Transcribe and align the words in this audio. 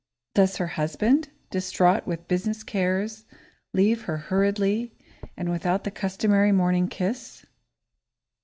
Does 0.33 0.57
her 0.57 0.65
husband, 0.65 1.29
distraught 1.51 2.07
with 2.07 2.27
business 2.27 2.63
cares, 2.63 3.23
leave 3.71 4.05
her 4.05 4.17
hurriedly 4.17 4.95
and 5.37 5.51
without 5.51 5.83
the 5.83 5.91
customary 5.91 6.51
morning 6.51 6.87
kiss? 6.87 7.45